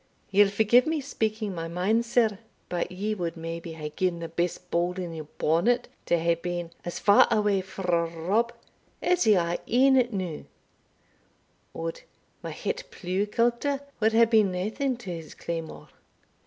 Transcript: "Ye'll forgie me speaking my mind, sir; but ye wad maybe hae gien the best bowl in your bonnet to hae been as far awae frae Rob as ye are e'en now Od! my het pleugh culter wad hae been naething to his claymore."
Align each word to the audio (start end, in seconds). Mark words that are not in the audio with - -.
"Ye'll 0.31 0.47
forgie 0.49 0.81
me 0.81 0.99
speaking 0.99 1.53
my 1.53 1.67
mind, 1.67 2.07
sir; 2.07 2.39
but 2.69 2.91
ye 2.91 3.13
wad 3.13 3.37
maybe 3.37 3.73
hae 3.73 3.89
gien 3.95 4.17
the 4.17 4.27
best 4.27 4.71
bowl 4.71 4.93
in 4.93 5.13
your 5.13 5.27
bonnet 5.37 5.89
to 6.07 6.17
hae 6.17 6.33
been 6.33 6.71
as 6.83 6.97
far 6.97 7.27
awae 7.29 7.61
frae 7.63 8.09
Rob 8.11 8.51
as 9.03 9.27
ye 9.27 9.35
are 9.35 9.59
e'en 9.69 10.07
now 10.11 10.45
Od! 11.79 12.01
my 12.41 12.49
het 12.49 12.85
pleugh 12.89 13.29
culter 13.31 13.79
wad 13.99 14.13
hae 14.13 14.25
been 14.25 14.51
naething 14.51 14.97
to 14.97 15.11
his 15.11 15.35
claymore." 15.35 15.89